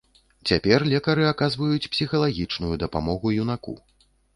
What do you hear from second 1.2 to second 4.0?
аказваюць псіхалагічную дапамогу юнаку.